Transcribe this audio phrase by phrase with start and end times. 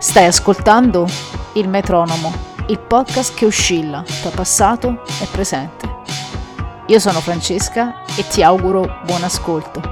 [0.00, 1.06] Stai ascoltando
[1.52, 2.32] Il Metronomo,
[2.68, 5.98] il podcast che oscilla tra passato e presente.
[6.86, 9.89] Io sono Francesca e ti auguro buon ascolto.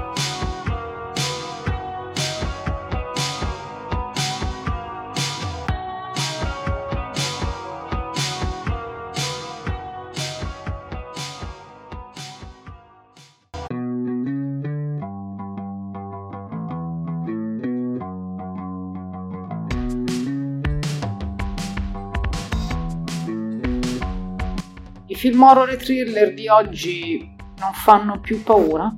[25.18, 28.89] Film horror e thriller di oggi non fanno più paura?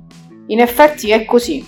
[0.47, 1.65] In effetti è così,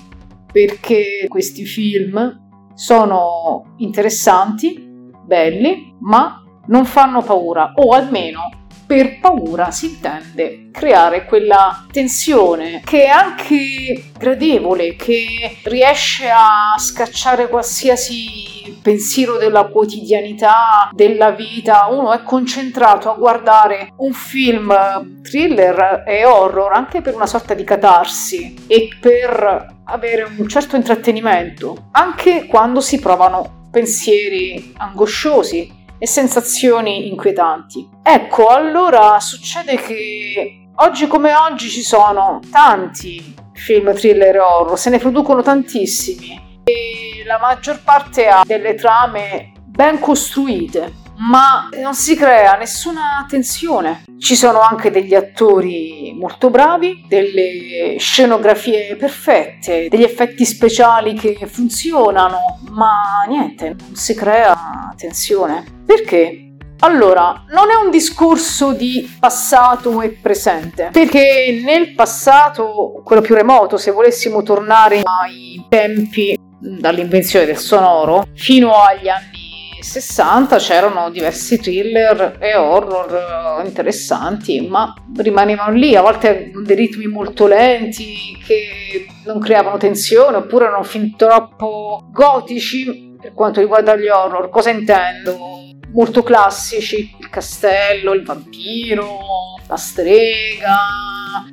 [0.52, 2.40] perché questi film
[2.76, 11.88] sono interessanti, belli, ma non fanno paura, o almeno per paura si intende creare quella
[11.92, 18.53] tensione che è anche gradevole, che riesce a scacciare qualsiasi
[18.84, 21.88] pensiero della quotidianità, della vita.
[21.90, 27.64] Uno è concentrato a guardare un film thriller e horror anche per una sorta di
[27.64, 37.08] catarsi e per avere un certo intrattenimento, anche quando si provano pensieri angosciosi e sensazioni
[37.08, 37.90] inquietanti.
[38.04, 44.90] Ecco, allora succede che oggi come oggi ci sono tanti film thriller e horror, se
[44.90, 46.52] ne producono tantissimi
[47.24, 54.04] la maggior parte ha delle trame ben costruite ma non si crea nessuna tensione.
[54.18, 62.60] Ci sono anche degli attori molto bravi, delle scenografie perfette, degli effetti speciali che funzionano,
[62.72, 65.64] ma niente, non si crea tensione.
[65.86, 66.40] Perché?
[66.80, 73.78] Allora, non è un discorso di passato e presente, perché nel passato, quello più remoto,
[73.78, 79.44] se volessimo tornare ai tempi dall'invenzione del sonoro, fino agli anni
[79.84, 87.06] 60 c'erano diversi thriller e horror eh, interessanti, ma rimanevano lì, a volte dei ritmi
[87.08, 94.08] molto lenti che non creavano tensione oppure erano fin troppo gotici per quanto riguarda gli
[94.08, 94.50] horror.
[94.50, 95.38] Cosa intendo?
[95.92, 99.20] Molto classici, il castello, il vampiro,
[99.68, 100.78] la strega,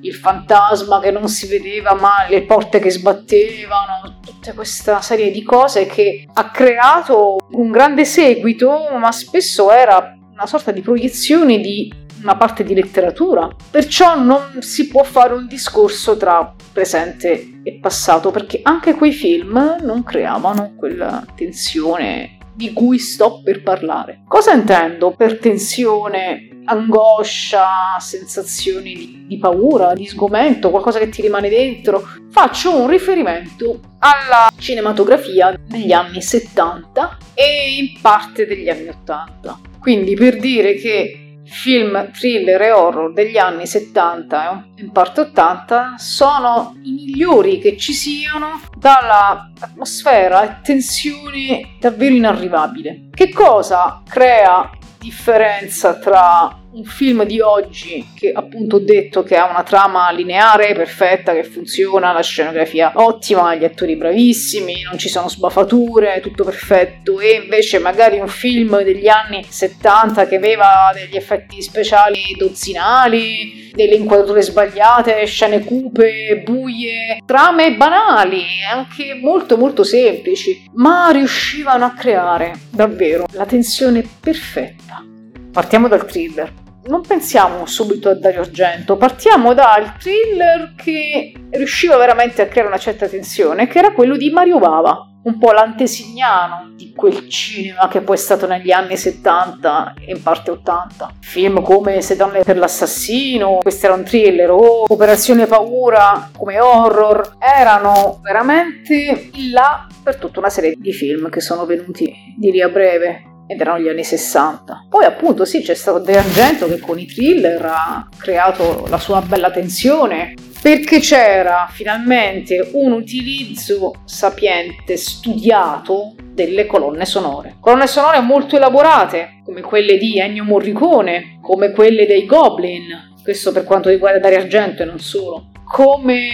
[0.00, 5.42] il fantasma che non si vedeva mai, le porte che sbattevano, tutta questa serie di
[5.42, 11.92] cose che ha creato un grande seguito, ma spesso era una sorta di proiezione di
[12.22, 13.48] una parte di letteratura.
[13.70, 19.76] Perciò non si può fare un discorso tra presente e passato, perché anche quei film
[19.82, 24.20] non creavano quella tensione di cui sto per parlare.
[24.28, 31.48] Cosa intendo per tensione angoscia, sensazioni di, di, paura, di sgomento, qualcosa che ti rimane
[31.48, 39.60] dentro, faccio un riferimento alla cinematografia degli anni 70 e in parte degli anni 80.
[39.80, 41.19] Quindi per dire che
[41.50, 47.76] film thriller e horror degli anni 70 e in parte 80 sono i migliori che
[47.76, 53.08] ci siano dalla atmosfera e tensione davvero inarrivabile.
[53.12, 59.48] Che cosa crea differenza tra un film di oggi che appunto ho detto che ha
[59.50, 65.28] una trama lineare, perfetta, che funziona, la scenografia ottima, gli attori bravissimi, non ci sono
[65.28, 71.60] sbafature, tutto perfetto e invece magari un film degli anni 70 che aveva degli effetti
[71.60, 81.10] speciali dozzinali, delle inquadrature sbagliate, scene cupe, buie, trame banali, anche molto molto semplici, ma
[81.10, 85.09] riuscivano a creare davvero la tensione perfetta.
[85.52, 86.52] Partiamo dal thriller.
[86.84, 92.78] Non pensiamo subito a Dario Argento, partiamo dal thriller che riusciva veramente a creare una
[92.78, 98.00] certa tensione, che era quello di Mario Bava, un po' l'antesignano di quel cinema che
[98.00, 101.16] poi è stato negli anni 70 e in parte 80.
[101.20, 107.36] Film come Se donne per l'assassino, questo era un thriller, o Operazione Paura come horror,
[107.38, 112.68] erano veramente là per tutta una serie di film che sono venuti di lì a
[112.68, 114.86] breve ed erano gli anni 60.
[114.88, 119.20] Poi appunto sì, c'è stato De Argento che con i thriller ha creato la sua
[119.22, 127.56] bella tensione, perché c'era finalmente un utilizzo sapiente, studiato delle colonne sonore.
[127.58, 133.64] Colonne sonore molto elaborate, come quelle di Ennio Morricone, come quelle dei Goblin, questo per
[133.64, 136.30] quanto riguarda Dario Argento e non solo, come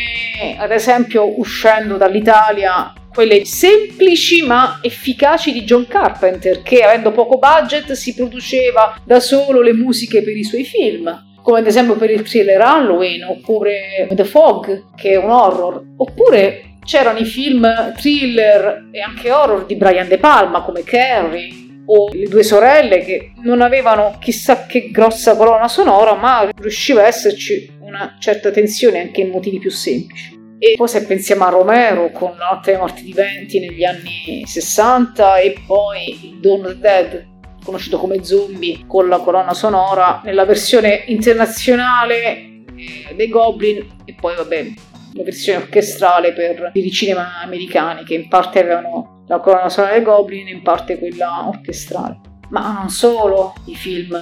[0.58, 7.92] ad esempio uscendo dall'Italia quelle semplici ma efficaci di John Carpenter, che avendo poco budget
[7.92, 12.22] si produceva da solo le musiche per i suoi film come ad esempio per il
[12.22, 19.00] thriller Halloween oppure The Fog che è un horror oppure c'erano i film thriller e
[19.00, 21.48] anche horror di Brian De Palma come Carrie
[21.86, 27.06] o le due sorelle che non avevano chissà che grossa colonna sonora, ma riusciva a
[27.06, 30.35] esserci una certa tensione anche in motivi più semplici.
[30.58, 35.54] E poi se pensiamo a Romero con notte dei morti viventi negli anni 60 e
[35.66, 37.26] poi Dawn of the Dead,
[37.62, 44.34] conosciuto come Zombie, con la colonna sonora nella versione internazionale eh, dei Goblin e poi
[44.34, 44.66] vabbè
[45.12, 50.02] la versione orchestrale per i cinema americani che in parte avevano la colonna sonora dei
[50.02, 52.20] Goblin, in parte quella orchestrale.
[52.48, 54.16] Ma non solo, i film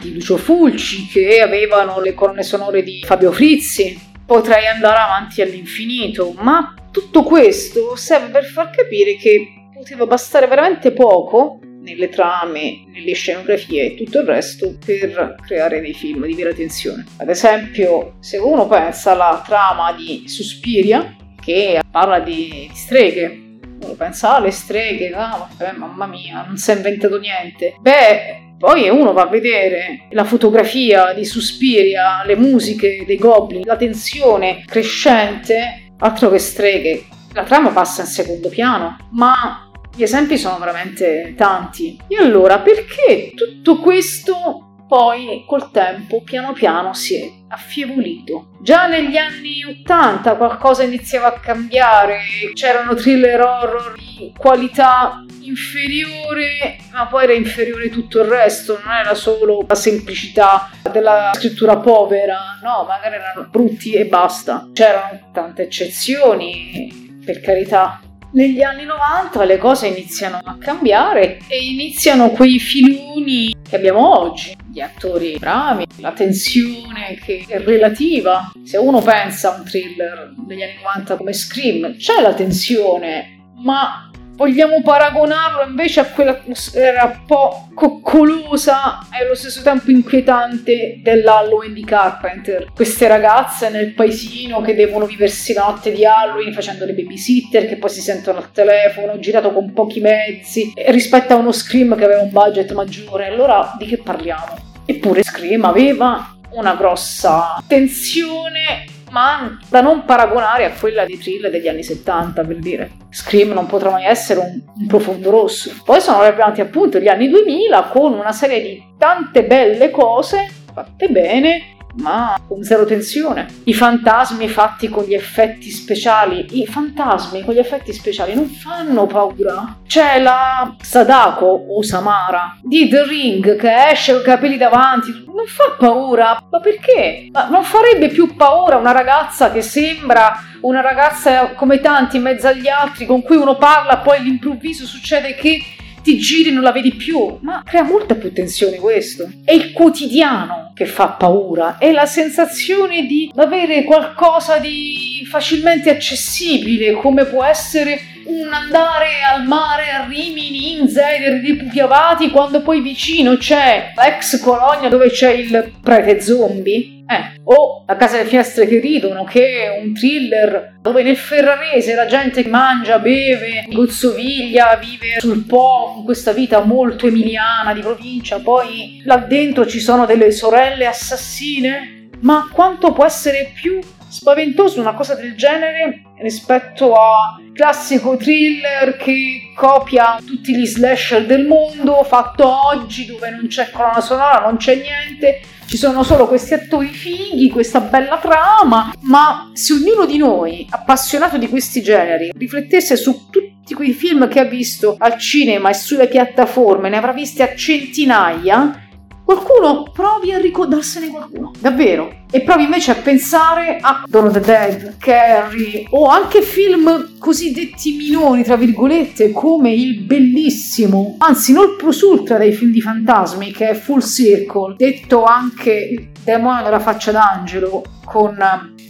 [0.00, 6.32] di Lucio Fulci che avevano le colonne sonore di Fabio Frizzi, potrei andare avanti all'infinito,
[6.38, 13.12] ma tutto questo serve per far capire che poteva bastare veramente poco nelle trame, nelle
[13.14, 17.06] scenografie e tutto il resto per creare dei film di vera tensione.
[17.16, 24.36] Ad esempio, se uno pensa alla trama di Suspiria, che parla di streghe, uno pensa
[24.36, 27.74] alle streghe, ah, vabbè, mamma mia, non si è inventato niente.
[27.80, 33.76] Beh, poi uno va a vedere la fotografia di Suspiria, le musiche dei goblin, la
[33.76, 37.06] tensione crescente, altro che streghe.
[37.32, 41.98] La trama passa in secondo piano, ma gli esempi sono veramente tanti.
[42.06, 48.48] E allora, perché tutto questo poi col tempo piano piano si è affievolito.
[48.60, 52.20] Già negli anni 80 qualcosa iniziava a cambiare,
[52.54, 59.14] c'erano thriller horror di qualità inferiore, ma poi era inferiore tutto il resto, non era
[59.14, 64.68] solo la semplicità della scrittura povera, no, magari erano brutti e basta.
[64.72, 68.00] C'erano tante eccezioni, per carità,
[68.32, 74.56] negli anni 90 le cose iniziano a cambiare e iniziano quei filoni che abbiamo oggi,
[74.72, 78.50] gli attori bravi, la tensione che è relativa.
[78.64, 84.09] Se uno pensa a un thriller degli anni 90 come Scream, c'è la tensione, ma
[84.40, 91.84] vogliamo paragonarlo invece a quell'atmosfera un po' coccolosa e allo stesso tempo inquietante dell'Halloween di
[91.84, 92.72] Carpenter.
[92.74, 97.76] Queste ragazze nel paesino che devono viversi la notte di Halloween facendo le babysitter che
[97.76, 102.22] poi si sentono al telefono, girato con pochi mezzi, rispetto a uno Scream che aveva
[102.22, 103.26] un budget maggiore.
[103.26, 104.56] Allora di che parliamo?
[104.86, 111.68] Eppure Scream aveva una grossa tensione ma da non paragonare a quella di Thrill degli
[111.68, 112.90] anni 70, per dire.
[113.10, 115.72] Scream non potrà mai essere un, un profondo rosso.
[115.84, 121.08] Poi sono arrivati appunto gli anni 2000 con una serie di tante belle cose fatte
[121.08, 123.46] bene ma con zero tensione.
[123.64, 129.06] I fantasmi fatti con gli effetti speciali, i fantasmi con gli effetti speciali non fanno
[129.06, 129.78] paura.
[129.86, 135.46] C'è la Sadako o Samara di The Ring che esce con i capelli davanti, non
[135.46, 136.42] fa paura.
[136.50, 137.28] Ma perché?
[137.32, 142.48] Ma non farebbe più paura una ragazza che sembra una ragazza come tanti in mezzo
[142.48, 145.58] agli altri con cui uno parla, poi all'improvviso succede che
[146.02, 149.30] ti giri e non la vedi più, ma crea molta più tensione questo.
[149.44, 156.92] È il quotidiano che fa paura, è la sensazione di avere qualcosa di facilmente accessibile,
[156.92, 162.80] come può essere un andare al mare a Rimini in Zeder di Pugliavati quando poi
[162.80, 168.68] vicino c'è l'ex colonia dove c'è il prete zombie eh, o La casa delle finestre
[168.68, 175.18] che ridono, che è un thriller dove nel ferrarese la gente mangia, beve, gozzoviglia, vive
[175.18, 180.30] sul Po, con questa vita molto emiliana di provincia, poi là dentro ci sono delle
[180.30, 182.08] sorelle assassine.
[182.20, 189.52] Ma quanto può essere più spaventoso una cosa del genere rispetto a classico thriller che
[189.54, 194.74] copia tutti gli slasher del mondo fatto oggi dove non c'è colonna sonora, non c'è
[194.74, 200.66] niente, ci sono solo questi attori fighi, questa bella trama, ma se ognuno di noi,
[200.68, 205.74] appassionato di questi generi, riflettesse su tutti quei film che ha visto al cinema e
[205.74, 208.88] sulle piattaforme, ne avrà visti a centinaia,
[209.30, 212.18] qualcuno provi a ricordarsene qualcuno, davvero.
[212.32, 218.42] E provi invece a pensare a Dawn the Dead, Carrie o anche film cosiddetti minori,
[218.42, 223.70] tra virgolette, come il bellissimo, anzi non il plus ultra dei film di fantasmi, che
[223.70, 228.36] è Full Circle, detto anche il demonio della faccia d'angelo con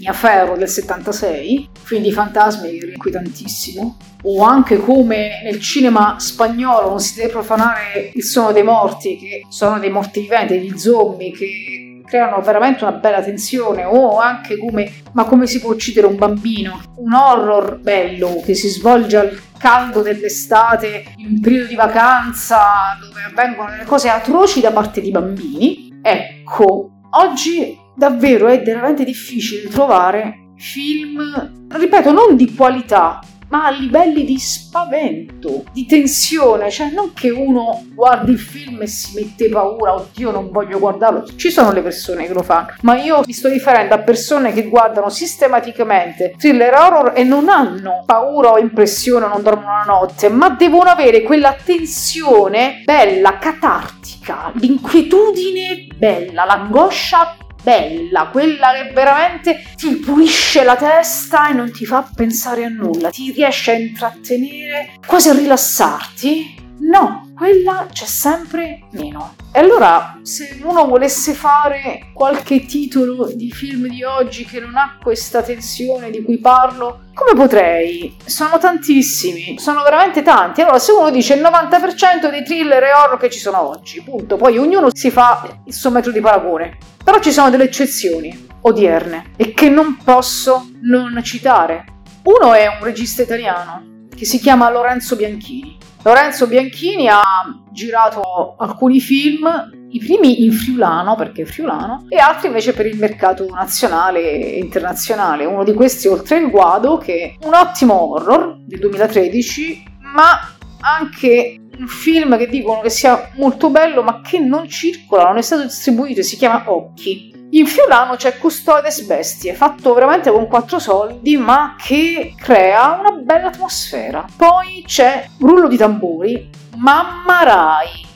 [0.01, 7.01] Mia Ferro del 76, film di fantasmi inquietantissimo o anche come nel cinema spagnolo non
[7.01, 12.03] si deve profanare il suono dei morti, che sono dei morti viventi, degli zombie che
[12.05, 16.81] creano veramente una bella tensione, o anche come ma come si può uccidere un bambino?
[16.97, 22.59] Un horror bello che si svolge al caldo dell'estate, in un periodo di vacanza
[23.01, 25.89] dove avvengono delle cose atroci da parte di bambini.
[26.03, 34.25] Ecco, oggi davvero è veramente difficile trovare film, ripeto, non di qualità, ma a livelli
[34.25, 39.95] di spavento, di tensione, cioè non che uno guardi il film e si mette paura,
[39.95, 43.49] oddio non voglio guardarlo, ci sono le persone che lo fanno, ma io mi sto
[43.49, 49.43] riferendo a persone che guardano sistematicamente thriller horror e non hanno paura o impressione, non
[49.43, 58.73] dormono la notte, ma devono avere quella tensione bella, catartica, l'inquietudine bella, l'angoscia bella, quella
[58.73, 63.73] che veramente ti pulisce la testa e non ti fa pensare a nulla, ti riesce
[63.73, 66.60] a intrattenere, quasi a rilassarti.
[66.81, 69.35] No, quella c'è sempre meno.
[69.53, 74.97] E allora, se uno volesse fare qualche titolo di film di oggi che non ha
[75.03, 78.17] questa tensione di cui parlo, come potrei?
[78.25, 80.63] Sono tantissimi, sono veramente tanti.
[80.63, 84.37] Allora, se uno dice il 90% dei thriller e horror che ci sono oggi, punto.
[84.37, 86.79] Poi ognuno si fa il suo metro di paragone.
[87.05, 91.85] Però ci sono delle eccezioni odierne e che non posso non citare.
[92.23, 95.79] Uno è un regista italiano che si chiama Lorenzo Bianchini.
[96.03, 97.23] Lorenzo Bianchini ha
[97.71, 99.47] girato alcuni film,
[99.91, 104.59] i primi in friulano, perché è friulano, e altri invece per il mercato nazionale e
[104.59, 105.45] internazionale.
[105.45, 111.61] Uno di questi, oltre il Guado, che è un ottimo horror del 2013, ma anche
[111.79, 115.63] un film che dicono che sia molto bello ma che non circola, non è stato
[115.63, 117.30] distribuito si chiama Occhi.
[117.53, 123.49] In Fiolano c'è Custodes Bestie, fatto veramente con quattro soldi, ma che crea una bella
[123.49, 124.25] atmosfera.
[124.37, 128.07] Poi c'è Rullo di tamburi, Mamma Rai.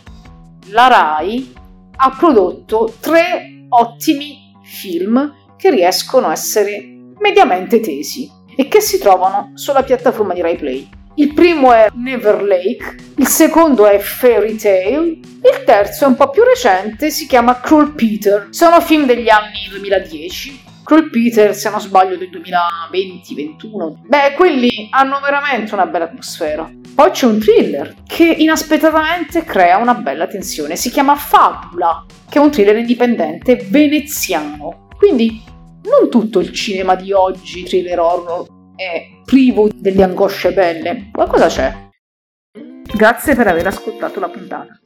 [0.67, 1.53] La Rai
[1.97, 6.81] ha prodotto tre ottimi film che riescono a essere
[7.19, 10.89] mediamente tesi e che si trovano sulla piattaforma di Rai Play.
[11.17, 16.29] Il primo è Never Lake, il secondo è Fairy Tale, il terzo è un po'
[16.31, 18.49] più recente, si chiama Cruel Peter.
[18.51, 20.63] Sono film degli anni 2010.
[20.83, 24.07] Cruel Peter, se non sbaglio, del 2020-21.
[24.09, 26.69] Beh, quelli hanno veramente una bella atmosfera.
[26.95, 30.75] Poi c'è un thriller che inaspettatamente crea una bella tensione.
[30.75, 34.89] Si chiama Fabula, che è un thriller indipendente veneziano.
[34.97, 35.41] Quindi
[35.85, 41.11] non tutto il cinema di oggi, thriller horror, è privo delle angosce belle.
[41.13, 41.89] Qualcosa c'è.
[42.95, 44.79] Grazie per aver ascoltato la puntata.